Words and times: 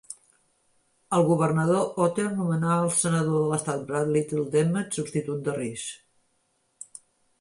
El 1.17 1.25
governador 1.31 1.99
Otter 2.05 2.25
nomenà 2.39 2.71
al 2.77 2.89
senador 3.01 3.43
de 3.43 3.51
l'estat 3.51 3.85
Brad 3.91 4.11
Little 4.17 4.49
d'Emmett 4.57 4.99
substitut 5.01 5.45
de 5.51 5.59
Risch. 5.63 5.89